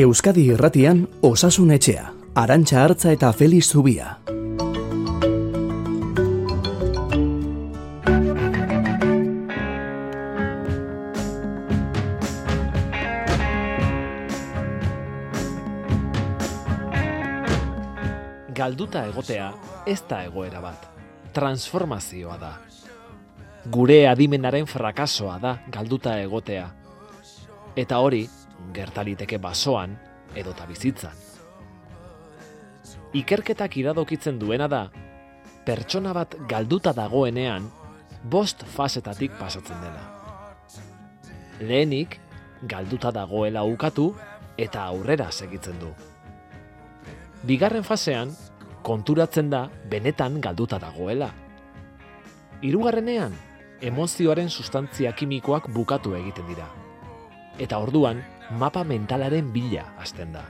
[0.00, 4.14] Euskadi Irratian Osasun Etxea, Arantxa Hartza eta Feliz Zubia.
[18.56, 19.52] Galduta egotea
[19.84, 20.88] ez da egoera bat.
[21.36, 22.54] Transformazioa da.
[23.68, 26.70] Gure adimenaren frakasoa da galduta egotea.
[27.76, 28.24] Eta hori,
[28.74, 29.96] gertaliteke basoan
[30.34, 31.16] edota bizitzan.
[33.16, 34.84] Ikerketak iradokitzen duena da,
[35.66, 37.66] pertsona bat galduta dagoenean,
[38.22, 40.04] bost fasetatik pasatzen dela.
[41.60, 42.18] Lehenik,
[42.62, 44.12] galduta dagoela ukatu
[44.58, 45.90] eta aurrera segitzen du.
[47.48, 48.34] Bigarren fasean,
[48.82, 51.30] konturatzen da benetan galduta dagoela.
[52.60, 53.32] Hirugarrenean,
[53.80, 56.68] emozioaren sustantzia kimikoak bukatu egiten dira.
[57.58, 58.20] Eta orduan,
[58.50, 60.42] mapa mentalaren bila hasten da.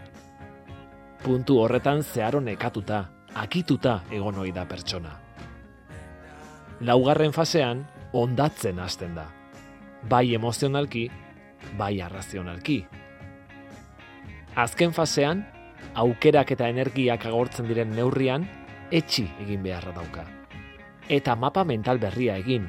[1.23, 5.13] Puntu horretan zeharo nekatuta, akituta egon ohi da pertsona.
[6.81, 9.27] Laugarren fasean, ondatzen hasten da.
[10.09, 11.11] Bai emozionalki,
[11.77, 12.87] bai arrazionalki.
[14.57, 15.45] Azken fasean,
[15.95, 18.49] aukerak eta energiak agortzen diren neurrian,
[18.91, 20.25] etxi egin beharra dauka.
[21.09, 22.65] Eta mapa mental berria egin,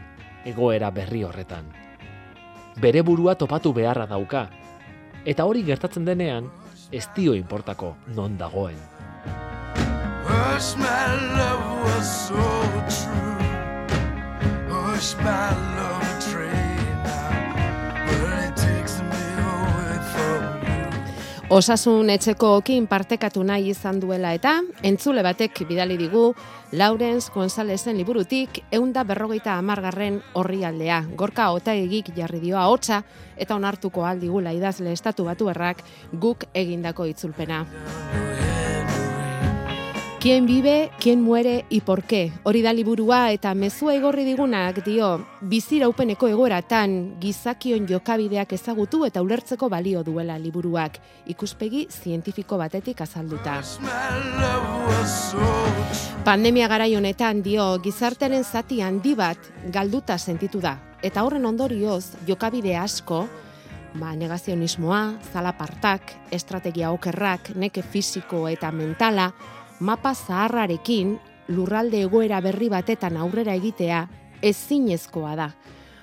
[0.46, 1.72] egoera berri horretan.
[2.82, 4.50] Bere burua topatu beharra dauka,
[5.26, 6.50] eta hori gertatzen denean,
[6.92, 8.78] ez dio inportako non dagoen.
[10.26, 12.48] Hush, my love was so
[12.90, 13.38] true.
[14.70, 15.91] Hush, my love
[21.52, 24.54] Osasun etxeko okin partekatu nahi izan duela eta
[24.88, 26.22] entzule batek bidali digu
[26.80, 31.02] Laurens Gonzalezen liburutik eunda berrogeita amargarren horri aldea.
[31.20, 33.02] Gorka ota egik jarri dioa hotza
[33.36, 37.66] eta onartuko aldigula idazle estatu batu errak guk egindako itzulpena.
[40.22, 42.32] Quien vive, quien muere y por qué.
[42.44, 45.08] Hori da liburua eta mezua igorri digunak dio,
[45.42, 53.56] biziraupeneko egoeratan gizakion jokabideak ezagutu eta ulertzeko balio duela liburuak, ikuspegi zientifiko batetik azalduta.
[56.24, 60.76] Pandemia garai honetan dio gizartearen zati handi bat galduta sentitu da.
[61.02, 63.24] Eta horren ondorioz jokabide asko,
[63.96, 65.02] ba, negazionismoa,
[65.34, 69.32] zalapartak, estrategia okerrak, neke fisiko eta mentala,
[69.82, 71.18] mapa zaharrarekin
[71.50, 74.06] lurralde egoera berri batetan aurrera egitea
[74.42, 75.50] ezinezkoa da.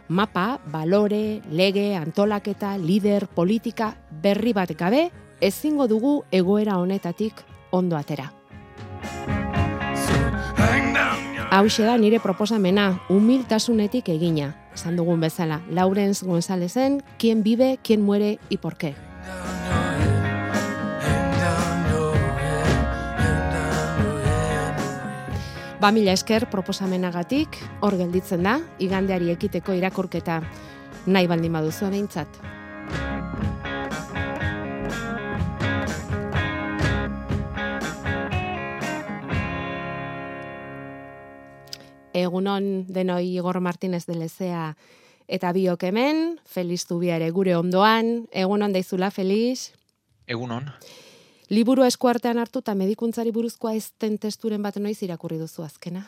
[0.09, 5.09] Mapa, balore, lege, antolaketa, lider, politika berri bat gabe
[5.41, 8.33] ezingo dugu egoera honetatik ondo atera.
[11.51, 14.55] Hauxe da nire proposamena, humiltasunetik egina.
[14.75, 19.08] Esan dugun bezala, Laurens Gonzalezen, quien vive, quien muere y por qué.
[25.79, 27.55] Ba mila esker proposamenagatik,
[27.87, 30.41] hor gelditzen da, igandeari ekiteko irakurketa
[31.07, 32.41] nahi baldin baduzu behintzat.
[42.11, 44.73] Egunon denoi Igor Martinez de Lezea
[45.29, 49.71] eta biok hemen, Feliz Zubia ere gure ondoan, egunon daizula Feliz.
[50.27, 50.73] Egunon,
[51.51, 56.05] Liburu eskuartean hartu eta medikuntzari buruzkoa ez den testuren bat noiz irakurri duzu azkena.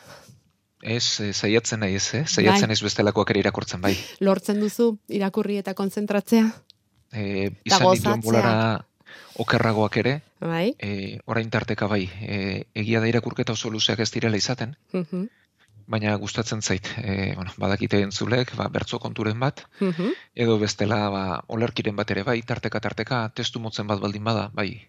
[0.83, 2.23] ez, eh, saiatzen nahi ez, eh?
[2.25, 2.73] Saiatzen Bai.
[2.73, 3.95] ez bestelakoak ere irakurtzen bai.
[4.19, 6.51] Lortzen duzu irakurri eta konzentratzea,
[7.13, 8.85] E, izan dituen bolara
[9.35, 10.73] okerragoak ere, bai?
[10.79, 12.09] e, orain tarteka bai.
[12.21, 15.27] E, egia da irakurketa oso luzeak ez direla izaten, Mhm,
[15.87, 16.87] baina gustatzen zait.
[16.97, 20.13] E, bueno, badakite entzulek, ba, bertzo konturen bat, mhm.
[20.35, 24.87] edo bestela ba, olerkiren bat ere bai, tarteka tarteka, testu motzen bat baldin bada, bai,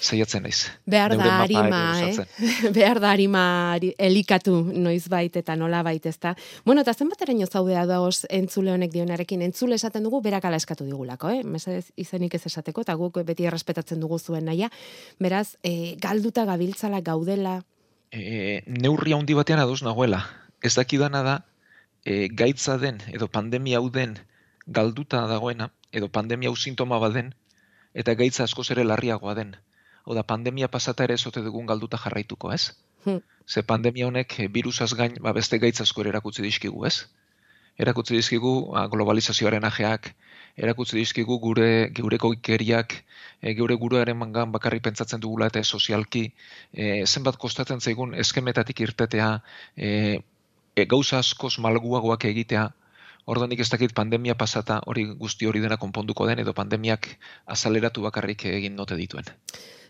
[0.00, 0.68] saiatzen naiz.
[0.86, 2.26] Behar da harima, eh?
[2.76, 3.44] Behar da harima
[3.74, 6.34] ari- elikatu noiz bait eta nola bait, ezta?
[6.64, 9.42] Bueno, eta zenbateraino zaudea daoz entzule honek dionarekin.
[9.42, 11.42] Entzule esaten dugu berak ala eskatu digulako, eh?
[11.44, 14.70] Mesedez izenik ez esateko, eta guk beti errespetatzen dugu zuen naia.
[15.18, 17.60] Beraz, eh, galduta gabiltzala gaudela,
[18.10, 20.24] e, neurri handi batean ados nagoela.
[20.62, 21.36] Ez dakidana da,
[22.04, 24.18] e, gaitza den, edo pandemia hau den,
[24.66, 27.34] galduta dagoena, edo pandemia hau sintoma baden,
[27.94, 29.56] eta gaitza askoz ere larriagoa den.
[30.08, 32.72] Hau da, pandemia pasata ere ezote dugun galduta jarraituko, ez?
[33.04, 33.18] Hm.
[33.44, 36.94] Ze pandemia honek e, virusaz gain, ba, beste gaitz asko erakutsi dizkigu, ez?
[37.84, 40.08] Erakutsi dizkigu a, globalizazioaren ajeak,
[40.56, 41.68] erakutsi dizkigu gure
[41.98, 42.96] geureko ikeriak,
[43.42, 46.24] e, geure guruaren mangan bakarrik pentsatzen dugula eta sozialki,
[46.72, 49.28] e, zenbat kostatzen zaigun eskemetatik irtetea,
[49.76, 49.92] e,
[50.72, 52.64] e, gauza askoz malguagoak egitea,
[53.28, 57.10] Orduan nik ez dakit pandemia pasata hori guzti hori dena konponduko den edo pandemiak
[57.46, 59.28] azaleratu bakarrik egin note dituen.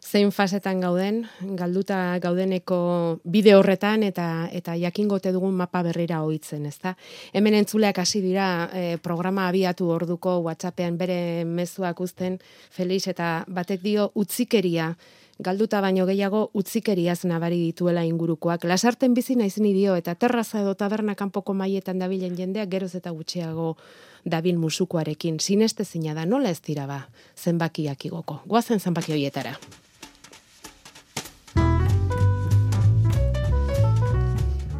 [0.08, 1.26] zein fasetan gauden,
[1.58, 2.78] galduta gaudeneko
[3.24, 6.94] bide horretan eta eta jakingote dugun mapa berrira ohitzen, ezta?
[7.32, 12.38] Hemen entzuleak hasi dira eh, programa abiatu orduko WhatsAppean bere mezuak uzten
[12.70, 14.94] Felix eta batek dio utzikeria
[15.38, 18.64] galduta baino gehiago utzikeriaz nabari dituela ingurukoak.
[18.64, 23.10] Lasarten bizi naiz ni dio eta terraza edo taberna kanpoko maietan dabilen jendeak geroz eta
[23.10, 23.76] gutxiago
[24.24, 25.38] dabil musukoarekin.
[25.40, 27.04] Sineste zina da, nola ez dira ba,
[27.36, 28.42] zenbakiak igoko.
[28.46, 29.54] Goazen zenbaki hoietara.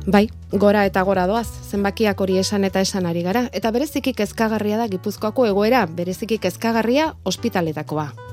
[0.09, 4.79] Bai, gora eta gora doaz, zenbakiak hori esan eta esan ari gara, eta bereziki kezkagarria
[4.81, 8.28] da Gipuzkoako egoera, bereziki kezkagarria ospitaletakoa.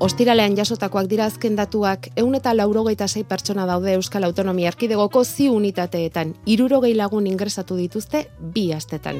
[0.00, 5.48] Ostiralean jasotakoak dira azken datuak, eun eta laurogeita sei pertsona daude Euskal Autonomia Erkidegoko zi
[5.50, 9.18] unitateetan, irurogei lagun ingresatu dituzte bi astetan.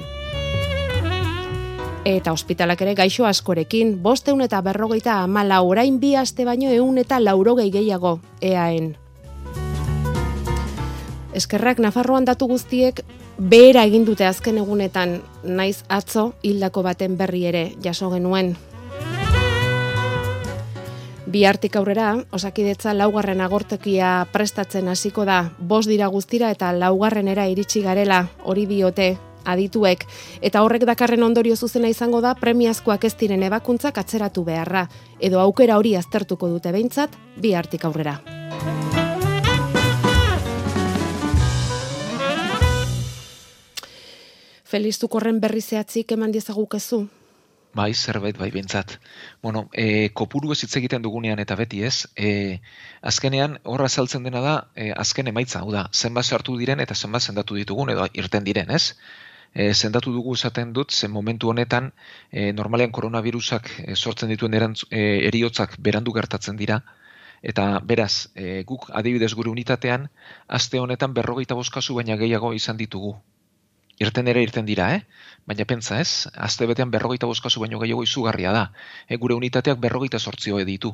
[2.05, 7.19] Eta ospitalak ere gaixo askorekin, bosteun eta berrogeita amala orain bi aste baino eun eta
[7.21, 8.95] laurogei gehiago, eaen.
[11.35, 13.03] Eskerrak Nafarroan datu guztiek
[13.39, 18.55] behera egin dute azken egunetan, naiz atzo hildako baten berri ere jaso genuen.
[21.29, 28.23] Bihartik aurrera, osakidetza laugarren agortekia prestatzen hasiko da, bos dira guztira eta laugarrenera iritsi garela,
[28.49, 29.11] hori diote
[29.45, 30.07] adituek,
[30.41, 34.87] eta horrek dakarren ondorio zuzena izango da premiazkoak ez diren ebakuntzak atzeratu beharra,
[35.21, 38.17] edo aukera hori aztertuko dute behintzat, bihartik aurrera.
[44.65, 47.05] Feliz Tukorren berri zehatzik eman diezagukezu?
[47.79, 48.95] Bai, zerbait bai bintzat.
[49.43, 52.31] Bueno, e, kopuru ez hitz egiten dugunean eta beti ez, e,
[53.11, 57.27] azkenean horra azaltzen dena da, e, azken emaitza, hau da, zenbat sartu diren eta zenbat
[57.29, 58.97] sendatu ditugun edo irten diren, ez?
[59.55, 61.93] E, sendatu dugu esaten dut, zen momentu honetan,
[62.33, 66.83] e, normalean koronavirusak e, sortzen dituen erantz, e, eriotzak berandu gertatzen dira,
[67.55, 70.11] eta beraz, e, guk adibidez gure unitatean,
[70.61, 73.19] aste honetan berrogeita boskazu baina gehiago izan ditugu.
[73.99, 75.03] Irten ere irten dira, eh?
[75.50, 78.65] Baina pentsa ez, azte betean berrogeita boskazu baino gehiago izugarria da.
[79.09, 80.93] E, gure unitateak berrogeita sortzio ditu.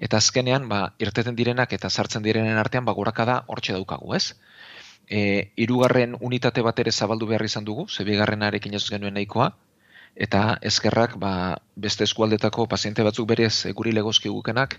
[0.00, 4.40] Eta azkenean, ba, irteten direnak eta sartzen direnen artean, ba, gorakada hortxe daukagu, ez?
[5.10, 5.20] E,
[5.60, 9.50] irugarren unitate bat ere zabaldu behar izan dugu, zebigarren arekin ez genuen nahikoa,
[10.16, 11.32] eta eskerrak ba,
[11.76, 14.78] beste eskualdetako paziente batzuk berez e, guri legozki gukenak,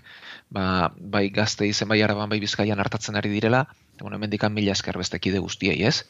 [0.50, 3.66] ba, bai gazte izen bai araban bai bizkaian hartatzen ari direla,
[4.00, 6.02] bueno, mendikan mila esker beste kide guztiei, ez?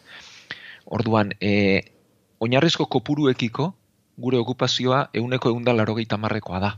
[0.86, 1.82] Orduan, e,
[2.40, 3.72] oinarrizko kopuruekiko
[4.18, 6.72] gure okupazioa euneko eunda larogeita marrekoa da.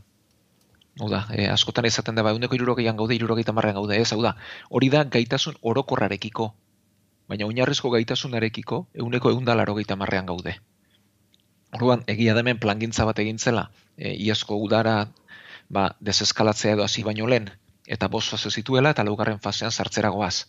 [1.00, 4.20] Hau da, e, askotan esaten da, ba, euneko irurogeian gaude, irurogeita marrean gaude, ez, hau
[4.22, 4.36] da,
[4.70, 6.52] hori da gaitasun orokorrarekiko,
[7.28, 10.54] baina oinarrizko gaitasunarekiko euneko eunda larogeita marrean gaude.
[11.74, 13.68] Orduan, egia demen plangintza bat egintzela,
[13.98, 15.08] e, iazko udara
[15.68, 17.50] ba, deseskalatzea edo hasi baino lehen,
[17.86, 20.46] eta bost fase zituela, eta laugarren fasean sartzera goaz.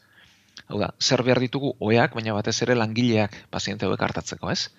[0.68, 4.72] Hau da, zer behar ditugu oeak, baina batez ere langileak paziente hauek hartatzeko, ez?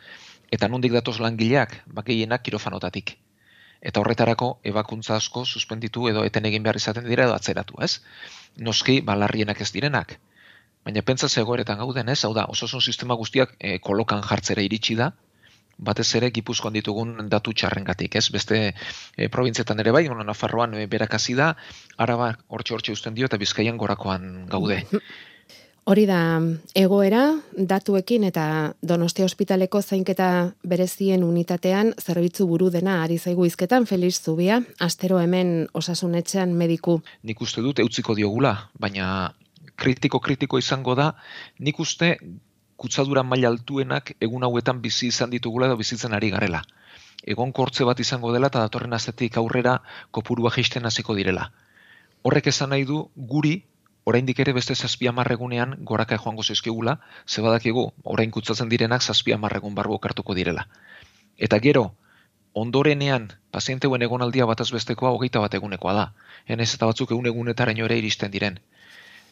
[0.51, 3.17] Eta nondik datoz langileak, bakienak kirofanotatik.
[3.87, 8.01] Eta horretarako ebakuntza asko suspenditu edo eten egin behar izaten dira edo atzeratu, ez?
[8.57, 10.17] Noski, balarrienak ez direnak.
[10.87, 12.19] Baina pentsa zegoeretan gauden, ez?
[12.25, 15.13] Hau da, osasun sistema guztiak e, kolokan jartzera iritsi da,
[15.79, 18.27] batez ere gipuzkoan ditugun datu txarrengatik, ez?
[18.35, 21.53] Beste e, probintzietan ere bai, bueno, Nafarroan e, berakasi da,
[21.97, 24.83] araba hortxe hortxe usten dio eta bizkaian gorakoan gaude.
[25.87, 26.41] Hori da
[26.75, 27.21] egoera
[27.71, 28.45] datuekin eta
[28.83, 30.31] Donostia ospitaleko zainketa
[30.67, 36.97] berezien unitatean zerbitzu buru dena ari zaigu izketan Felix Zubia, astero hemen osasunetxean mediku.
[37.23, 38.51] Nik uste dut eutziko diogula,
[38.83, 39.31] baina
[39.79, 41.13] kritiko kritiko izango da,
[41.61, 42.17] nik uste
[42.75, 46.65] kutsadura maila altuenak egun hauetan bizi izan ditugula edo bizitzen ari garela.
[47.23, 49.79] Egon kortze bat izango dela eta datorren azetik aurrera
[50.11, 51.47] kopurua jisten hasiko direla.
[52.27, 53.61] Horrek esan nahi du guri
[54.07, 59.75] oraindik ere beste zazpi amarregunean goraka joango zizkigula, ze badakigu, orain kutsatzen direnak zazpi amarregun
[59.75, 60.69] barbo kartuko direla.
[61.37, 61.85] Eta gero,
[62.55, 66.07] ondorenean, pazienteuen egonaldia bataz bestekoa hogeita bat egunekoa da.
[66.47, 68.61] Henez eta batzuk egun egunetaraino ere iristen diren.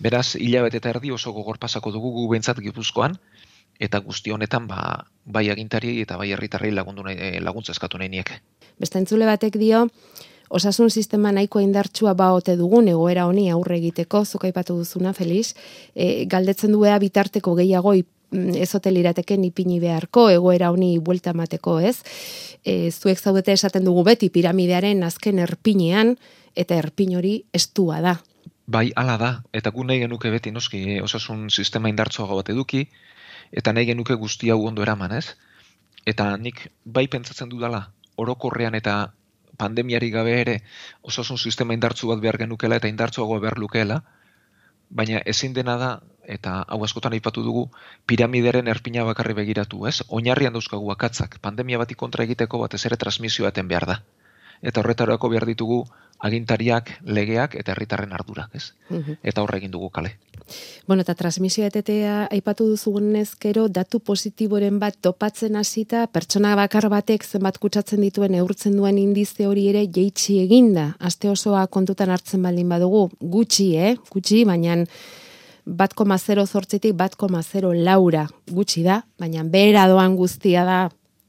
[0.03, 3.15] Beraz, hilabete eta erdi oso gogor pasako dugu gu behintzat gipuzkoan,
[3.79, 8.11] eta guzti honetan ba, bai agintari eta bai herritarrei lagundu nahi, eh, laguntza eskatu nahi
[8.11, 8.35] niek.
[8.79, 9.87] Beste entzule batek dio,
[10.55, 15.55] osasun sistema nahiko indartsua baote dugun egoera honi aurre egiteko, zuk aipatu duzuna, Feliz,
[15.95, 21.97] e, galdetzen duea bitarteko gehiago mm, ezote lirateken ipini beharko, egoera honi buelta emateko, ez?
[22.65, 26.15] E, zuek zaudete esaten dugu beti piramidearen azken erpinean,
[26.55, 28.15] eta erpin hori estua da.
[28.67, 32.87] Bai, hala da, eta gu nahi genuke beti noski, eh, osasun sistema indartsuago bat eduki,
[33.53, 35.35] eta nahi genuke guzti hau ondo eraman, ez?
[36.07, 39.13] Eta nik bai pentsatzen dudala, orokorrean eta
[39.57, 40.57] pandemiari gabe ere
[41.03, 44.03] osasun sistema indartzu bat behar genukela eta indartzuago behar lukeela,
[44.91, 45.91] baina ezin dena da,
[46.27, 47.65] eta hau askotan aipatu dugu,
[48.07, 50.01] piramideren erpina bakarri begiratu, ez?
[50.09, 54.01] Oinarrian dauzkagu akatzak, pandemia bati kontra egiteko batez ere transmisioa eten behar da.
[54.63, 55.83] Eta horretarako behar ditugu
[56.25, 58.73] agintariak, legeak eta herritarren ardurak, ez?
[58.89, 59.21] Mhm.
[59.23, 60.17] Eta horre egin dugu kale.
[60.87, 67.25] Bueno, eta transmisioa etetea aipatu duzugunez gero datu positiboren bat topatzen hasita pertsona bakar batek
[67.25, 70.91] zenbat kutsatzen dituen neurtzen duen indize hori ere jeitsi eginda.
[71.01, 73.95] Aste osoa kontutan hartzen baldin badugu, gutxi, eh?
[74.13, 74.83] Gutxi, baina
[75.65, 80.79] bat koma zero zortzitik bat koma zero laura gutxi da, baina behera doan guztia da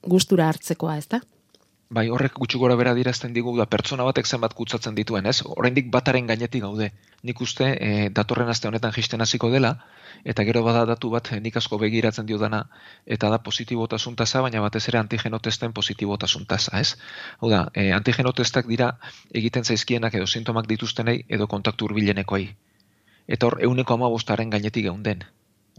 [0.04, 1.22] gustura hartzekoa, ez da?
[1.96, 5.38] Bai, horrek gutxi gora bera dirazten digu da pertsona batek zenbat kutsatzen dituen, ez?
[5.54, 6.90] Oraindik bataren gainetik gaude.
[7.24, 9.72] Nik uste e, datorren aste honetan jisten hasiko dela
[10.32, 12.60] eta gero bada datu bat eh, nik asko begiratzen diodana
[13.18, 16.98] eta da positibotasun tasa, baina batez ere antigeno testen positibotasun tasa, ez?
[17.40, 18.92] Hau da, e, antigeno testak dira
[19.44, 22.50] egiten zaizkienak edo sintomak dituztenei edo kontaktu hurbilenekoei.
[23.38, 25.24] Eta hor, euneko amabostaren gainetik geunden.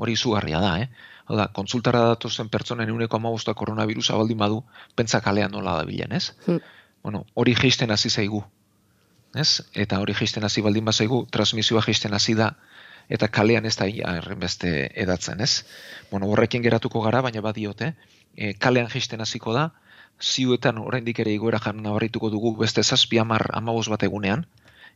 [0.00, 0.88] Hori izugarria da, eh?
[1.26, 4.60] Hau da, kontsultara datozen pertsonen euneko amabosta koronavirusa baldin badu,
[4.96, 6.30] pentsa kalean nola da bilen, ez?
[6.46, 6.60] Hmm.
[7.02, 8.44] Bueno, hori geisten hasi zaigu.
[9.34, 9.62] Ez?
[9.74, 12.52] Eta hori geisten hasi baldin bazaigu, transmisioa geisten hasi da,
[13.08, 13.86] eta kalean ez da
[14.38, 15.64] beste edatzen, ez?
[16.10, 17.94] Bueno, horrekin geratuko gara, baina badiote,
[18.36, 19.70] e, kalean geisten hasiko da,
[20.22, 24.46] ziuetan oraindik ere igoera jarri nabarituko dugu beste zazpi amar amabos bat egunean,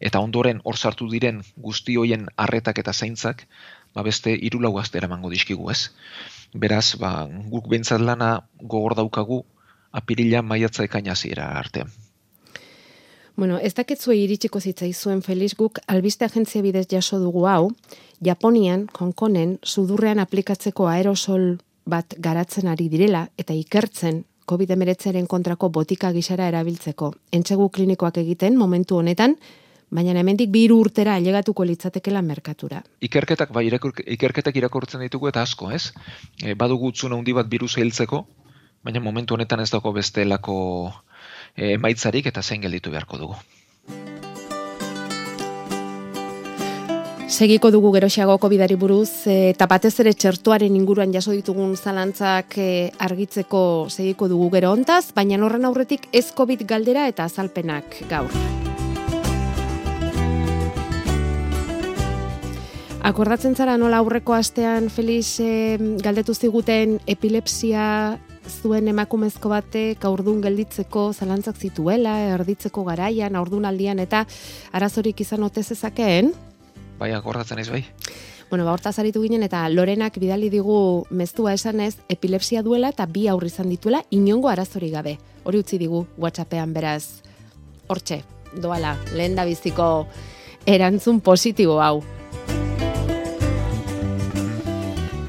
[0.01, 3.47] eta ondoren hor sartu diren guzti hoien arretak eta zaintzak,
[3.95, 5.91] ba beste hiru lau aste eramango dizkigu, ez?
[6.55, 9.45] Beraz, ba, guk behintzat lana gogor daukagu
[9.93, 11.85] apirila maiatza ekaina hasiera arte.
[13.37, 17.71] Bueno, ez dakitzuei iritsiko zitzaizuen Felix guk albiste agentzia bidez jaso dugu hau,
[18.21, 21.55] Japonian, Hongkonen, sudurrean aplikatzeko aerosol
[21.87, 27.13] bat garatzen ari direla eta ikertzen COVID-19aren kontrako botika gisara erabiltzeko.
[27.33, 29.37] Entsegu klinikoak egiten momentu honetan,
[29.91, 32.83] baina hemendik bi urtera ailegatuko litzatekela merkatura.
[33.01, 35.93] Ikerketak bai ikerketak irakurtzen ditugu eta asko, ez?
[36.43, 38.25] E, badugu utzun handi bat birusa hiltzeko,
[38.83, 40.59] baina momentu honetan ez dago bestelako
[41.57, 43.41] e, emaitzarik eta zein gelditu beharko dugu.
[47.31, 52.91] Segiko dugu geroxiago COVID-ari buruz, e, eta batez ere txertuaren inguruan jaso ditugun zalantzak e,
[52.99, 58.35] argitzeko segiko dugu gero ontaz, baina horren aurretik ez COVID galdera eta azalpenak gaur.
[63.01, 68.19] Akordatzen zara nola aurreko astean Felix e, galdetu ziguten epilepsia
[68.61, 74.27] zuen emakumezko batek aurdun gelditzeko zalantzak zituela, erditzeko garaian, aurdunaldian eta
[74.77, 76.35] arazorik izan ote zezakeen?
[77.01, 77.87] Bai, akordatzen ez bai.
[78.51, 83.29] Bueno, ba, hortaz aritu ginen eta Lorenak bidali digu meztua esanez epilepsia duela eta bi
[83.33, 85.17] aurri izan dituela inongo arazori gabe.
[85.45, 87.23] Hori utzi digu WhatsAppean beraz.
[87.89, 88.25] Hortxe,
[88.61, 90.09] doala, lehen da biziko
[90.69, 92.03] erantzun positibo hau.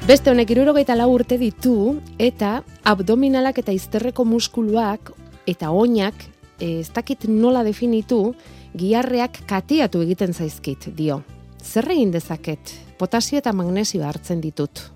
[0.02, 2.56] Beste honek irurogeita lau urte ditu eta
[2.90, 5.12] abdominalak eta izterreko muskuluak
[5.46, 6.24] eta oinak
[6.58, 8.34] eh, ez dakit nola definitu
[8.74, 11.20] giarreak katiatu egiten zaizkit dio.
[11.62, 12.74] Zer egin dezaket?
[12.98, 14.88] Potasio eta magnesio hartzen ditut.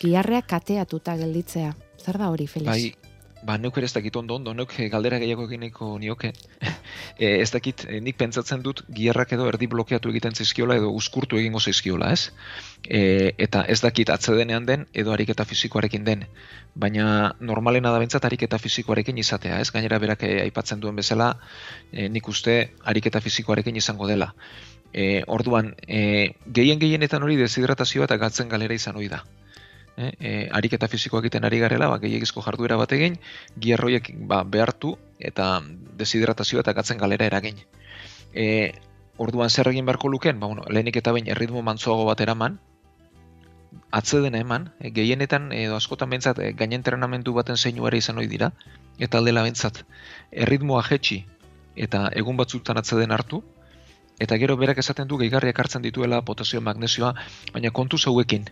[0.00, 1.74] Giarreak kateatuta gelditzea.
[2.00, 2.72] Zer da hori, Felix?
[2.72, 3.03] Bai,
[3.44, 6.32] ba, neuk ere ez dakit ondo ondo, neuk eh, galdera gehiago egineko nioke.
[7.18, 11.38] e, ez dakit, eh, nik pentsatzen dut giarrak edo erdi blokeatu egiten zaizkiola edo uskurtu
[11.40, 12.32] egingo zaizkiola, ez?
[12.88, 16.26] E, eta ez dakit atzedenean den edo ariketa fisikoarekin den.
[16.74, 17.06] Baina
[17.40, 19.70] normalena da bentsat ariketa fisikoarekin izatea, ez?
[19.74, 21.34] Gainera berak aipatzen duen bezala,
[21.92, 24.32] e, nik uste ariketa fisikoarekin izango dela.
[24.94, 29.24] E, orduan, e, gehien gehienetan hori deshidratazioa eta galtzen galera izan hori da.
[29.96, 33.18] E, e, ariketa fisikoa egiten ari garela, ba, gehiagizko jarduera bat egin,
[33.62, 35.48] giarroiek ba, behartu eta
[36.00, 37.60] deshidratazioa eta gatzen galera eragin.
[38.34, 38.72] E,
[39.16, 42.58] orduan zer egin beharko luken, ba, bueno, lehenik eta behin erritmo mantzoago bat eraman,
[43.94, 48.50] atzedena eman, e, gehienetan edo askotan bentsat e, gainentrenamendu baten zeinu izan ohi dira,
[48.98, 49.84] eta aldela bentsat
[50.32, 51.24] erritmoa jetxi
[51.76, 53.42] eta egun batzutan atzeden hartu,
[54.18, 57.14] eta gero berak esaten du gehigarriak hartzen dituela potasio magnesioa,
[57.52, 58.46] baina kontu zauekin.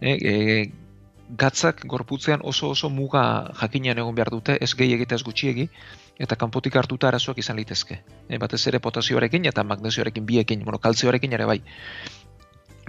[0.00, 0.34] E, e,
[1.36, 5.68] gatzak gorputzean oso oso muga jakinean egon behar dute, ez gehi egite ez gutxiegi,
[6.18, 8.00] eta kanpotik hartuta arazoak izan litezke.
[8.28, 11.60] E, batez ere potasioarekin eta magnesioarekin biekin, bueno, kaltzioarekin ere bai.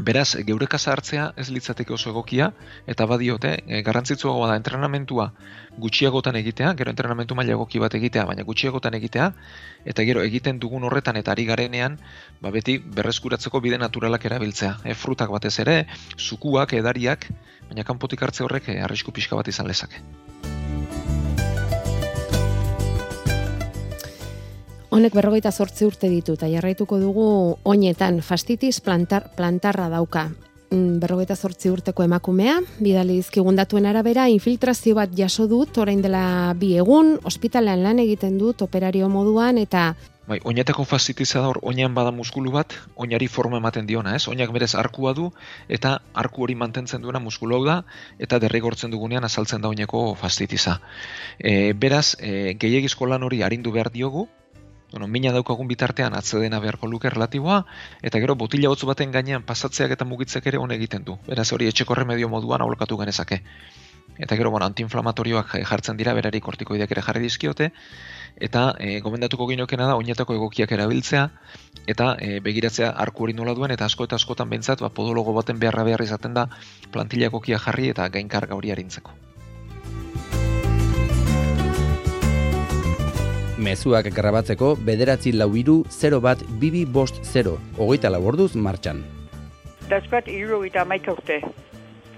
[0.01, 2.47] Beraz, geure kasa hartzea ez litzateke oso egokia,
[2.89, 5.27] eta badiote, e, garrantzitsuagoa da entrenamentua
[5.83, 9.27] gutxiagotan egitea, gero entrenamentu maila egoki bat egitea, baina gutxiagotan egitea,
[9.93, 11.99] eta gero egiten dugun horretan eta ari garenean,
[12.41, 14.73] ba beti berreskuratzeko bide naturalak erabiltzea.
[14.83, 15.77] E, frutak batez ere,
[16.17, 17.29] zukuak, edariak,
[17.69, 20.01] baina kanpotik hartze horrek e, arrisku pixka bat izan lezake.
[24.91, 27.25] Honek berrogeita zortzi urte ditu, eta jarraituko dugu
[27.63, 30.25] oinetan fastitis plantar, plantarra dauka.
[30.71, 36.23] Mm, Berrogeita zortzi urteko emakumea, bidali dizkigun datuen arabera, infiltrazio bat jaso dut, orain dela
[36.59, 39.93] bi egun, ospitalean lan egiten dut, operario moduan, eta
[40.27, 44.27] Bai, oinetako fastitiza da hor, oinean bada muskulu bat, oinari forma ematen diona, ez?
[44.31, 45.31] Oinak berez arkua du,
[45.67, 47.79] eta arku hori mantentzen duena muskulu hau da,
[48.19, 50.77] eta derrigortzen dugunean azaltzen da oineko fastitiza.
[51.39, 54.27] E, beraz, e, gehiagizko lan hori arindu behar diogu,
[54.91, 57.65] bueno, mina daukagun bitartean atzedena beharko luke relatiboa,
[58.03, 61.17] eta gero botila hotz baten gainean pasatzeak eta mugitzek ere hon egiten du.
[61.27, 63.41] Beraz hori etxeko remedio moduan aholkatu genezake.
[64.19, 67.71] Eta gero, bueno, antiinflamatorioak jartzen dira, berari kortikoideak ere jarri dizkiote,
[68.35, 71.25] eta e, gomendatuko ginokena da, oinetako egokiak erabiltzea,
[71.87, 75.59] eta e, begiratzea arku hori nola duen, eta asko eta askotan behintzat, ba, podologo baten
[75.63, 76.49] beharra behar izaten da,
[76.91, 79.15] plantilla egokia jarri eta gainkarga hori arintzeko.
[83.61, 89.03] Mezuak grabatzeko bederatzi lau iru 0 bat bibi bost 0, hogeita laborduz martxan.
[89.91, 91.37] Dazbat iruro eta maika urte.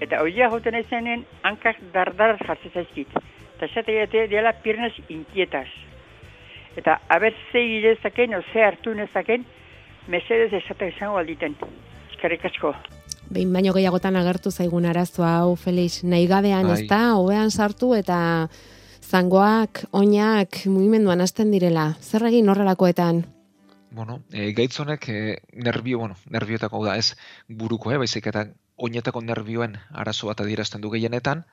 [0.00, 3.12] Eta hoia joten ezenen hankak dardar jartzen zaizkit.
[3.56, 5.68] Eta esate dela pirnez inkietaz.
[6.80, 9.44] Eta haber ze irezaken, o ze hartu nezaken,
[10.08, 11.56] mesedez esatak izango alditen.
[12.10, 12.74] Eskerrik asko.
[13.30, 16.82] behin baino gehiagotan agertu zaigun arazoa hau Felix nahi gabean Bai.
[16.82, 18.48] ez da, hobean sartu eta
[19.14, 21.84] zangoak, oinak mugimenduan hasten direla.
[22.02, 23.20] Zer egin horrelakoetan?
[23.94, 25.18] Bueno, e, gaitz honek e,
[25.66, 27.14] nerbio, bueno, nerbiotako hau da, ez
[27.46, 31.44] buruko, eh, baizik eta oinetako nerbioen arazo bat adierazten du gehienetan,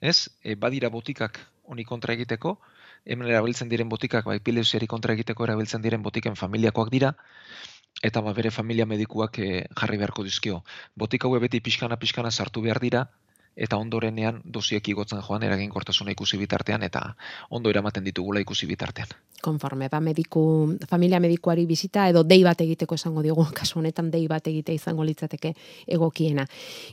[0.00, 0.32] ez?
[0.42, 1.38] E, badira botikak
[1.70, 2.56] honi kontra egiteko,
[3.04, 7.12] hemen erabiltzen diren botikak, bai, epilepsiari kontra egiteko erabiltzen diren botiken familiakoak dira,
[8.02, 10.64] eta ba, bere familia medikuak e, jarri beharko dizkio.
[10.96, 13.06] Botik hauek beti pixkana pixkana sartu behar dira,
[13.56, 17.02] eta ondorenean dosiek igotzen joan eraginkortasuna ikusi bitartean, eta
[17.50, 19.08] ondo eramaten ditugula ikusi bitartean.
[19.42, 24.26] konforme, ba, mediku, familia medikuari bizita edo dei bat egiteko esango digu, kasu honetan dei
[24.26, 25.54] bat egite izango litzateke
[25.86, 26.46] egokiena.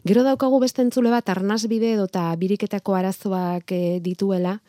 [0.06, 4.60] Gero daukagu beste entzule bat arnasbide edo eta biriketako arazoak eh, dituela,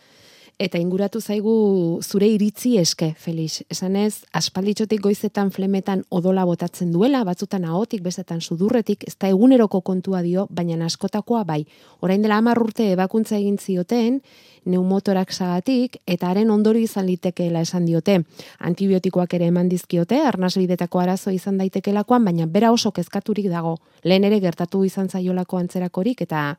[0.58, 3.62] eta inguratu zaigu zure iritzi eske, Felix.
[3.70, 10.22] Esanez, aspalditxotik goizetan flemetan odola botatzen duela, batzutan ahotik, bestetan sudurretik, ez da eguneroko kontua
[10.22, 11.64] dio, baina askotakoa bai.
[12.00, 14.20] Orain dela hamar urte ebakuntza egin zioten,
[14.64, 18.20] neumotorak sagatik, eta haren ondori izan litekeela esan diote.
[18.60, 23.78] Antibiotikoak ere eman dizkiote, arnasbidetako arazo izan daitekelakoan, baina bera oso kezkaturik dago.
[24.04, 26.52] Lehen ere gertatu izan zaiolako antzerakorik, eta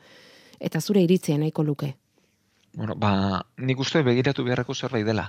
[0.59, 1.95] eta zure iritzia nahiko luke.
[2.75, 3.09] Bueno, ba,
[3.67, 5.23] nik uste begiratu beharreko zerbait dela.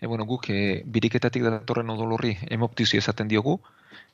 [0.00, 0.58] E, bueno, guk e,
[0.96, 3.54] biriketatik datorren odolorri hemoptizia esaten diogu,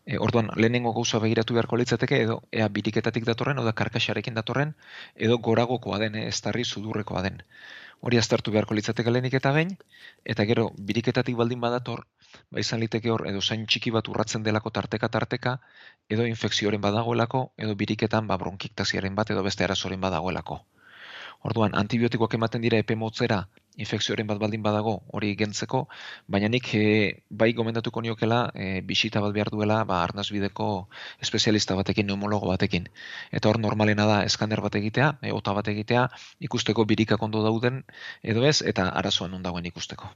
[0.07, 4.73] e, orduan lehenengo gauza begiratu beharko litzateke, edo ea biriketatik datorren, oda karkaxarekin datorren,
[5.29, 7.43] edo goragokoa den, e, ez tarri sudurrekoa den.
[8.01, 9.77] Hori aztertu beharko litzateke lehenik eta behin,
[10.35, 12.07] eta gero biriketatik baldin badator,
[12.49, 15.59] ba izan liteke hor, edo zain txiki bat urratzen delako tarteka-tarteka,
[16.09, 20.63] edo infekzioren badagoelako, edo biriketan ba bronkiktaziaren bat, edo beste arazoren badagoelako.
[21.41, 23.47] Orduan, antibiotikoak ematen dira epe motzera
[23.81, 25.87] infekzioaren bat baldin badago hori gentzeko,
[26.29, 26.83] baina nik e,
[27.31, 30.67] bai gomendatuko niokela e, bisita bat behar duela ba, arnazbideko
[31.25, 32.91] espezialista batekin, neumologo batekin.
[33.33, 36.07] Eta hor normalena da eskaner bat egitea, e, ota bat egitea,
[36.49, 37.85] ikusteko birikak ondo dauden
[38.23, 40.13] edo ez, eta arazoan non dagoen ikusteko.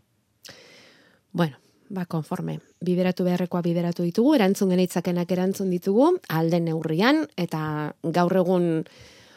[1.32, 1.56] Bueno,
[1.88, 2.60] ba, konforme.
[2.84, 8.72] Bideratu beharrekoa bideratu ditugu, erantzun genitzakenak erantzun ditugu, alden neurrian, eta gaur egun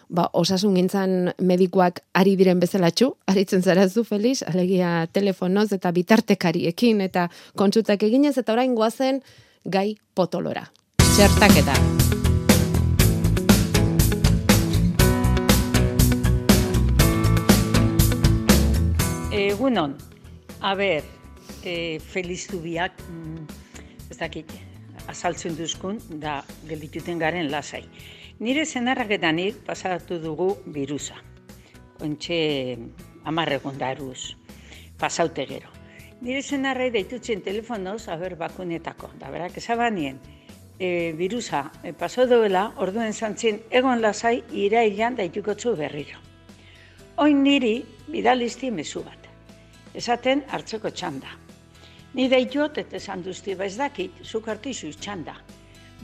[0.10, 7.02] ba, osasun gintzan medikuak ari diren bezalatxu, aritzen zara zu, Felix, alegia telefonoz eta bitartekariekin
[7.02, 9.22] eta kontsultak eginez, eta orain goazen
[9.66, 10.68] gai potolora.
[11.04, 11.76] Txertaketa.
[19.38, 19.94] Egunon,
[20.62, 21.04] a ber,
[21.64, 23.44] e, Feliz Zubiak, mm,
[24.10, 24.52] ez dakit,
[25.08, 27.84] azaltzen duzkun, da geldituten garen lasai.
[28.40, 31.16] Nire zenarraketanik pasatu dugu birusa.
[32.06, 32.78] Ontxe
[33.26, 34.36] amarregun daruz,
[35.02, 35.72] pasaute gero.
[36.22, 40.22] Nire zenarrai deitutzen telefonoz, aber bakunetako, da berak esabanien,
[40.78, 46.22] e, birusa e, paso duela, orduen zantzin, egon lasai irailan daitukotzu berriro.
[47.18, 49.30] Oin niri bidalizti mezu bat.
[49.98, 51.34] Esaten hartzeko txanda.
[52.14, 55.34] Ni daitut eta esan duzti ba ez dakit, zuk hartizu txanda.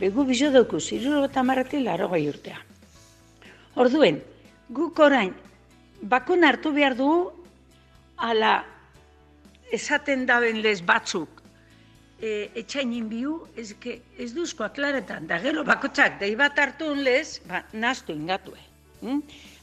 [0.04, 2.58] Begu bizo dokuz, iruro eta marretik laro urtea.
[3.80, 4.18] Orduen,
[4.68, 5.32] guk orain,
[6.02, 7.32] bakun hartu behar dugu,
[8.18, 8.66] ala
[9.72, 11.40] esaten daben lez batzuk,
[12.20, 17.40] e, etxainin biu, ez, que, ez duzko aklaretan, da gero bakotxak, dei bat hartu lez,
[17.48, 18.60] ba, naztu ingatue.
[19.02, 19.22] Hm?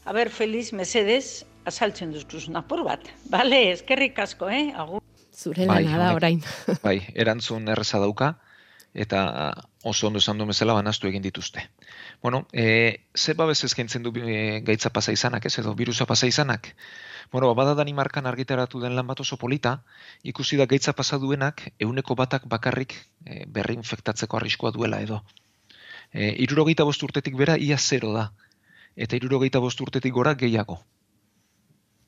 [0.09, 3.05] Aber, Feliz, mesedez, azaltzen duzkuz napor bat.
[3.29, 4.71] Bale, eskerrik asko, eh?
[4.73, 5.05] Agur.
[5.31, 6.41] Zure Bai, lana da honek- orain.
[6.81, 8.39] Bai, erantzun erreza dauka,
[8.93, 9.21] eta
[9.83, 11.63] oso ondo esan duen bezala banaztu egin dituzte.
[12.21, 16.75] Bueno, e, ze babes eskaintzen du e, gaitza pasa izanak, ez edo virusa pasa izanak?
[17.31, 19.83] Bueno, bada Danimarkan argitaratu den lan bat oso polita,
[20.23, 22.93] ikusi da gaitza pasa duenak euneko batak bakarrik
[23.25, 25.23] e, berri infektatzeko arriskua duela edo.
[26.13, 28.31] E, irurogeita bost urtetik bera ia zero da,
[28.95, 30.81] eta irurogeita bost urtetik gora gehiago.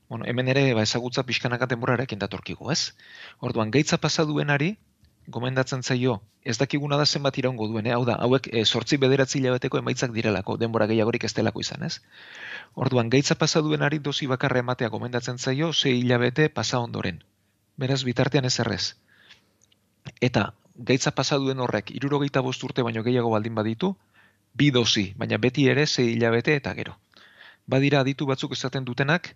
[0.10, 2.94] Bueno, hemen ere ba, ezagutza pixkanaka denborarekin datorkigu, ez?
[3.40, 4.76] Orduan, gaitza pasa duenari,
[5.28, 7.94] gomendatzen zaio, ez dakiguna da zenbat iraungo duen, eh?
[7.94, 12.02] hau da, hauek e, sortzi bederatzi hilabeteko emaitzak direlako, denbora gehiagorik ez delako izan, ez?
[12.76, 17.24] Orduan, gaitza pasa duenari dozi bakarra ematea gomendatzen zaio, ze hilabete pasa ondoren.
[17.78, 18.96] Beraz, bitartean ez errez.
[20.22, 23.96] Eta, gaitza pasa duen horrek, irurogeita urte baino gehiago baldin baditu,
[24.54, 26.98] bi dozi, baina beti ere ze hilabete eta gero.
[27.68, 29.36] Badira aditu batzuk esaten dutenak,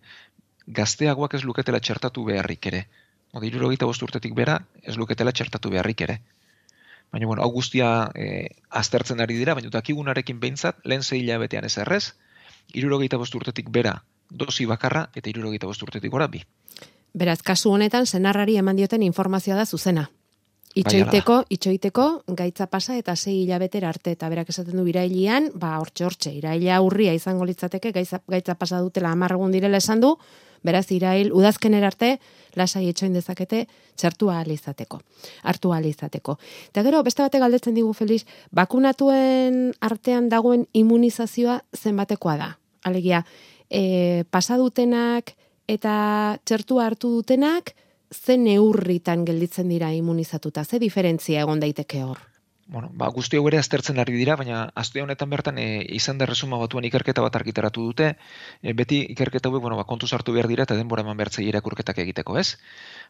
[0.68, 2.88] gazteagoak ez luketela txertatu beharrik ere.
[3.34, 6.20] Ode, irurogeita bost urtetik bera, ez luketela txertatu beharrik ere.
[7.12, 11.78] Baina, bueno, hau guztia e, aztertzen ari dira, baina dakigunarekin behintzat, lehen zei hilabetean ez
[11.78, 12.04] errez,
[12.74, 16.44] irurogeita bost urtetik bera dozi bakarra, eta irurogeita bost urtetik gora bi.
[17.18, 20.10] Beraz, kasu honetan, senarrari eman dioten informazioa da zuzena.
[20.78, 22.06] Itxoiteko, itxoiteko,
[22.38, 26.82] gaitza pasa eta sei hilabetera arte, eta berak esaten du irailian, ba, hortxe, hortxe, iraila
[26.86, 30.18] urria izango litzateke, gaitza, gaitza pasa dutela amarregun direla esan du,
[30.64, 32.18] beraz, irail, udazkenera arte,
[32.58, 33.66] lasai etxoin dezakete,
[33.98, 35.02] txertua ahal izateko,
[35.44, 36.38] hartu ahal izateko.
[36.70, 42.54] Eta gero, beste bate galdetzen digu, Feliz, bakunatuen artean dagoen immunizazioa zenbatekoa da.
[42.86, 43.24] Alegia,
[43.70, 45.34] e, pasa dutenak
[45.68, 47.76] eta txertua hartu dutenak,
[48.12, 52.37] ze neurritan gelditzen dira immunizatuta, ze diferentzia egon daiteke hor?
[52.70, 56.26] Bueno, ba, guzti hau ere aztertzen ari dira, baina aste honetan bertan e, izan da
[56.28, 58.08] resuma batuan ikerketa bat argitaratu dute,
[58.62, 62.02] e, beti ikerketa hauek, bueno, ba, kontuz hartu behar dira eta denbora eman behar irakurketak
[62.04, 62.58] egiteko, ez?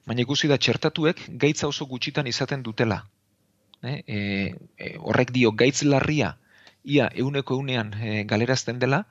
[0.06, 3.02] Baina ikusi da txertatuek gaitza oso gutxitan izaten dutela.
[3.82, 6.36] E, e, horrek dio gaitz larria
[6.84, 9.04] ia euneko eunean e, galerazten dela,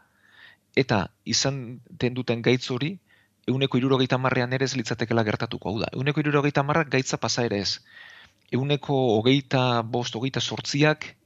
[0.76, 2.96] eta izan den duten gaitz hori,
[3.50, 5.90] euneko irurogeita marrean ere ez litzatekela gertatuko, hau da.
[5.92, 7.80] Euneko irurogeita marrak gaitza pasa ere ez.
[8.54, 11.16] Euneko hogeita bost, hogeita sortziak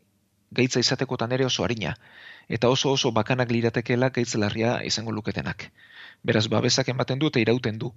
[0.50, 1.94] gaitza izatekotan ere oso harina.
[2.48, 5.68] Eta oso oso bakanak liratekeela gaitz larria izango luketenak.
[6.24, 7.92] Beraz, babesak ematen du eta irauten du.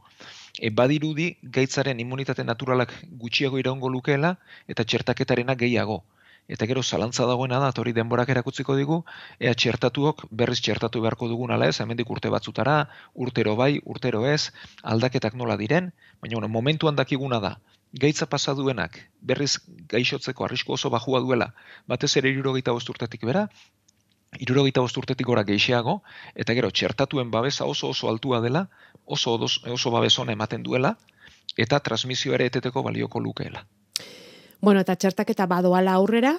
[0.60, 4.36] E, badirudi gaitzaren immunitate naturalak gutxiago iraungo lukeela
[4.68, 6.04] eta txertaketarena gehiago.
[6.48, 8.98] Eta gero zalantza dagoena da, hori denborak erakutziko digu,
[9.40, 14.52] ea txertatuok berriz txertatu beharko dugun ala ez, hemendik urte batzutara, urtero bai, urtero ez,
[14.84, 17.54] aldaketak nola diren, baina bueno, momentuan dakiguna da,
[17.94, 21.54] gaitza pasa duenak berriz gaixotzeko arrisku oso bajua duela,
[21.88, 23.48] batez ere irurogeita bost urtetik bera,
[24.40, 26.02] irurogeita urtetik gora geixeago,
[26.36, 28.68] eta gero txertatuen babesa oso oso altua dela,
[29.06, 30.98] oso, oso, babes ona ematen duela,
[31.58, 33.66] eta transmisio ere eteteko balioko lukeela.
[34.62, 36.38] Bueno, eta txertaketa badoala aurrera,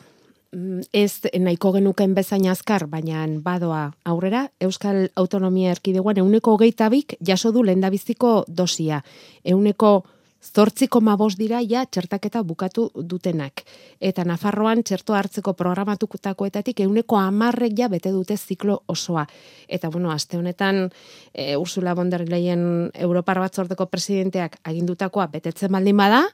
[0.52, 7.18] mm, ez nahiko genuken bezain azkar, baina badoa aurrera, Euskal Autonomia Erkidegoan euneko hogeita bik
[7.20, 9.04] jaso du lehendabiziko dosia.
[9.44, 10.04] Euneko
[10.44, 13.64] zortziko mabos dira ja txertaketa bukatu dutenak.
[14.00, 19.26] Eta Nafarroan txerto hartzeko programatutakoetatik euneko amarrek ja bete dute ziklo osoa.
[19.68, 20.90] Eta bueno, aste honetan
[21.32, 26.24] e, Ursula von der Leyen Europar batzordeko presidenteak agindutakoa betetzen baldin bada,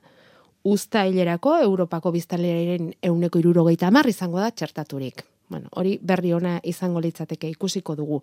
[0.64, 5.24] usta hilerako Europako biztanleriaren euneko irurogeita amar izango da txertaturik.
[5.50, 8.20] Bueno, hori berri ona izango litzateke ikusiko dugu.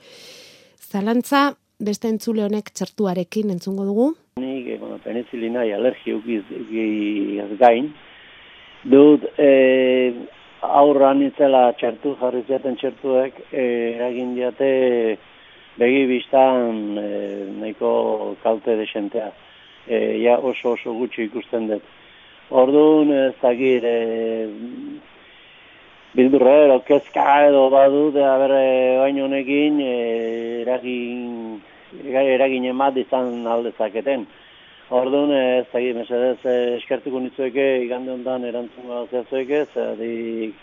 [0.79, 4.13] Zalantza, beste entzule honek txertuarekin entzungo dugu.
[4.37, 6.43] Nik, eh, bueno, penizilina alergia ukiz
[7.59, 7.93] gain,
[8.83, 10.13] dut e,
[10.61, 13.63] aurran itzela txertu jarri ziaten txertuek e,
[13.95, 14.69] eragin diate
[15.77, 17.09] begi biztan e,
[17.59, 19.31] nahiko kalte desentea.
[19.87, 21.93] E, ja oso oso gutxi ikusten dut.
[22.49, 23.97] Orduan ez dakit e,
[26.15, 28.63] bildurra edo kezka edo badu, da bere
[29.01, 29.95] baino honekin e,
[30.61, 31.59] eragin
[32.03, 34.27] eragin emat izan aldezaketen.
[34.89, 40.55] Orduan, ez da mesedez, eh, eskertuko nitzueke, igande honetan erantzun gazeazueke, zerdik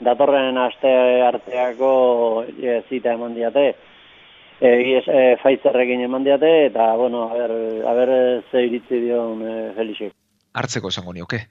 [0.00, 0.90] datorren aste
[1.24, 3.66] arteako e, zita eman diate,
[4.60, 7.54] e, e, Pfizerrekin eman diate, eta, bueno, a ber,
[7.86, 8.12] a ber
[8.50, 10.12] ze iritzi dion e, Felixek.
[10.56, 11.46] Hartzeko esango nioke,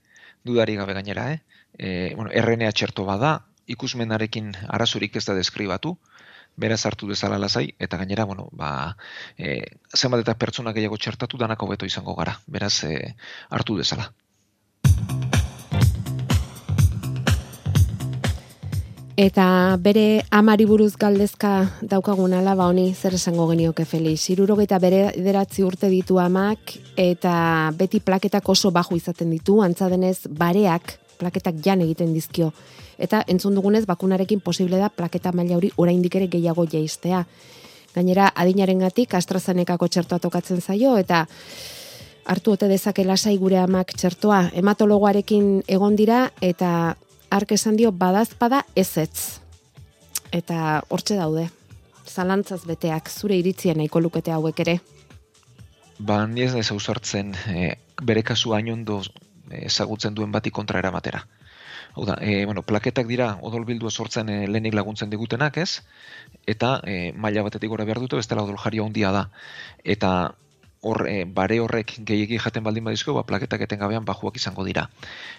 [0.45, 1.39] dudari gabe gainera, eh?
[1.77, 5.95] E, bueno, RNA txerto bada, ikusmenarekin arazorik ez da deskribatu,
[6.57, 8.95] beraz hartu dezala lasai, eta gainera, bueno, ba,
[9.37, 9.61] e,
[9.95, 13.15] zenbat eta pertsona gehiago txertatu danako hobeto izango gara, beraz e,
[13.49, 14.11] hartu dezala.
[19.15, 24.25] Eta bere amari buruz galdezka daukagun alaba honi zer esango genioke Felix.
[24.33, 30.27] Irurogeita bere deratzi urte ditu amak eta beti plaketak oso baju izaten ditu, antza denez
[30.27, 32.51] bareak plaketak jan egiten dizkio.
[32.97, 37.25] Eta entzun dugunez bakunarekin posible da plaketa maila hori oraindik ere gehiago jaistea.
[37.95, 41.25] Gainera adinarengatik AstraZenecako txertoa tokatzen zaio eta
[42.25, 44.49] hartu ote dezake lasai gure amak txertoa.
[44.53, 46.95] Hematologoarekin egon dira eta
[47.29, 49.39] ark esan dio badazpada ezetz.
[50.31, 51.47] Eta hortxe daude.
[52.05, 54.79] Zalantzaz beteak zure iritzien nahiko lukete hauek ere.
[55.99, 59.01] Ba, ni ez ausartzen e, bere kasu hainondo
[59.51, 61.25] ezagutzen duen bati kontra eramatera.
[61.95, 65.81] Hau da, e, bueno, plaketak dira odolbildua sortzen e, lehenik laguntzen digutenak, ez?
[66.45, 69.29] Eta e, maila batetik gora behar dute, bestela odol jaria handia da.
[69.83, 70.11] Eta
[70.81, 74.89] hor, e, bare horrek gehiegi jaten baldin badizko, ba, plaketak etengabean bajuak izango dira.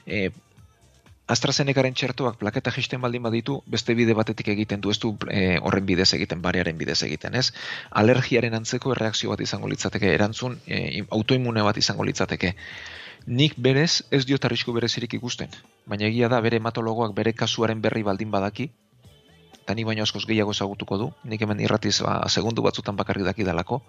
[0.07, 0.31] E,
[1.27, 5.87] AstraZenecaren txertoak plaketa jisten baldin baditu, beste bide batetik egiten du, ez du e, horren
[5.87, 7.51] bidez egiten, barearen bidez egiten, ez?
[8.03, 12.55] Alergiaren antzeko erreakzio bat izango litzateke, erantzun e, autoimune bat izango litzateke.
[13.27, 15.51] Nik berez ez diot arrisku berezirik ikusten,
[15.91, 18.69] baina egia da bere hematologoak bere kasuaren berri baldin badaki,
[19.57, 23.43] eta ni baino askoz gehiago ezagutuko du, nik hemen irratiz ba, segundu batzutan bakarrik daki
[23.43, 23.81] dalako,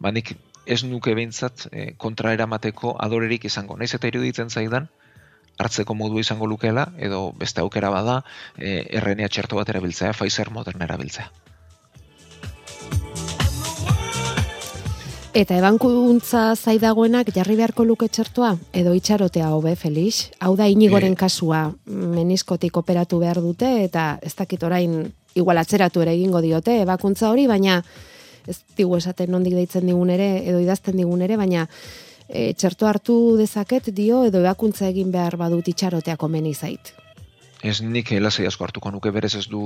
[0.00, 0.32] ba nik
[0.64, 3.76] ez nuke behintzat e, kontra eramateko adorerik izango.
[3.76, 4.88] Naiz eta iruditzen zaidan,
[5.60, 8.22] hartzeko modu izango lukeela, edo beste aukera bada,
[8.56, 11.28] e, RNA txerto bat erabiltzea, Pfizer Moderna erabiltzea.
[15.32, 20.26] Eta ebankuntza zaidagoenak jarri beharko luke txertoa, edo itxarotea hobe, Felix?
[20.44, 21.16] Hau da inigoren Eh.
[21.16, 27.30] kasua, meniskotik operatu behar dute, eta ez dakit orain igual atzeratu ere egingo diote, ebakuntza
[27.30, 27.82] hori, baina
[28.46, 31.66] ez digu esaten nondik deitzen digun ere, edo idazten digun ere, baina
[32.28, 36.92] e, txerto hartu dezaket dio, edo ebakuntza egin behar badut itxarotea komeni zait.
[37.62, 39.62] Ez nik lasai asko hartuko nuke berez ez du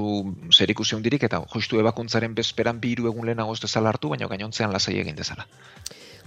[0.53, 4.73] zer ikusi hundirik, eta justu ebakuntzaren bezperan hiru egun lehenago ez dezala hartu, baina gainontzean
[4.73, 5.47] lasai egin dezala.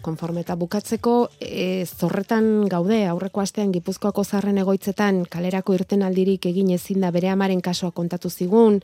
[0.02, 6.70] konforme eta bukatzeko e, zorretan gaude aurreko astean Gipuzkoako zarren egoitzetan kalerako irten aldirik egin
[6.72, 8.80] ezin da bere amaren kasua kontatu zigun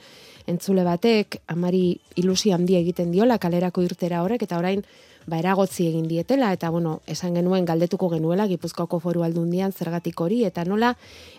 [0.45, 4.84] entzule batek amari ilusi handi egiten diola kalerako irtera horrek eta orain
[5.28, 10.44] ba eragotzi egin dietela eta bueno esan genuen galdetuko genuela Gipuzkoako Foru Aldundian zergatik hori
[10.46, 10.94] eta nola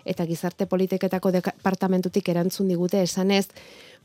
[0.05, 3.47] eta gizarte politiketako departamentutik erantzun digute esanez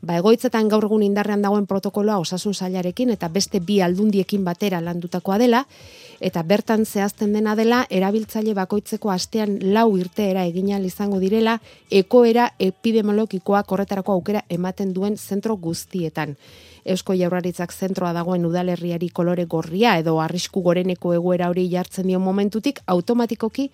[0.03, 5.37] ba egoitzetan gaur egun indarrean dagoen protokoloa osasun sailarekin eta beste bi aldundiekin batera landutakoa
[5.39, 5.63] dela
[6.19, 11.55] eta bertan zehazten dena dela erabiltzaile bakoitzeko astean lau irteera egin ahal izango direla
[12.03, 16.35] ekoera epidemiologikoak horretarako aukera ematen duen zentro guztietan.
[16.83, 22.81] Eusko Jaurlaritzak zentroa dagoen udalerriari kolore gorria edo arrisku goreneko egoera hori jartzen dio momentutik
[22.87, 23.69] automatikoki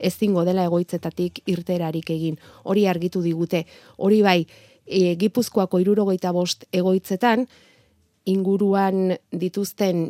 [0.00, 2.36] ezingo dela egoitzetatik irterarik egin.
[2.64, 3.66] Hori argitu digute.
[3.96, 4.40] Hori bai,
[4.86, 7.46] e, Gipuzkoako irurogeita bost egoitzetan,
[8.28, 10.02] inguruan dituzten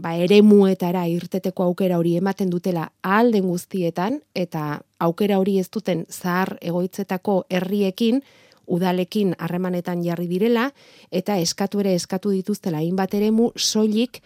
[0.00, 6.06] ba, eremuetara irteteko aukera hori ematen dutela ahal den guztietan, eta aukera hori ez duten
[6.10, 8.22] zahar egoitzetako herriekin,
[8.66, 10.70] udalekin harremanetan jarri direla,
[11.10, 14.22] eta eskatu ere eskatu dituztela hainbat eremu soilik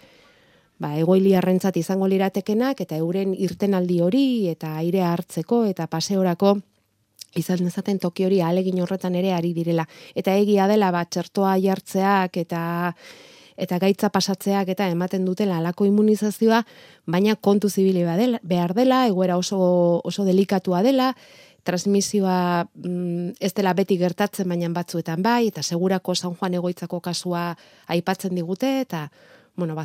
[0.79, 6.59] ba, egoiliarrentzat izango liratekenak, eta euren irtenaldi hori, eta aire hartzeko, eta paseorako,
[7.37, 9.87] izan dezaten toki hori alegin horretan ere ari direla.
[10.15, 12.61] Eta egia dela bat txertoa jartzeak eta
[13.57, 16.61] eta gaitza pasatzeak eta ematen dutela alako immunizazioa,
[17.07, 19.59] baina kontu zibili badela, behar dela, egoera oso,
[20.05, 21.15] oso delikatua dela,
[21.67, 27.49] transmisioa mm, ez dela beti gertatzen baina batzuetan bai, eta segurako San Juan egoitzako kasua
[27.89, 29.09] aipatzen digute, eta
[29.57, 29.85] bueno, ba,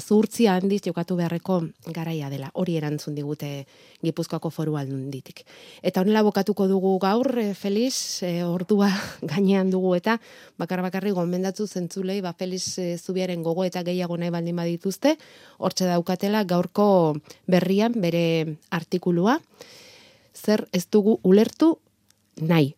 [0.49, 2.51] handiz jokatu beharreko garaia dela.
[2.53, 3.65] Hori erantzun digute
[4.03, 5.45] Gipuzkoako foru aldunditik.
[5.81, 8.89] Eta honela bokatuko dugu gaur, e, Feliz, e, ordua
[9.31, 10.19] gainean dugu eta
[10.57, 15.15] bakar bakarri gomendatu zentzulei, ba, Feliz e, zubiaren gogo eta gehiago nahi baldin badituzte,
[15.57, 17.15] hortxe daukatela gaurko
[17.47, 19.39] berrian bere artikulua,
[20.35, 21.77] zer ez dugu ulertu
[22.41, 22.75] nahi.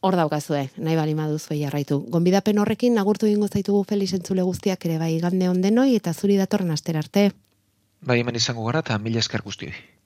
[0.00, 1.98] Hor daukazue, nahi bali maduzu jarraitu.
[2.14, 6.70] Gonbidapen horrekin agurtu egingo zaitugu Felix entzule guztiak ere bai igande ondenoi eta zuri datorren
[6.70, 7.30] aster arte.
[8.06, 9.72] Bai, hemen izango gara eta mila esker guztioi.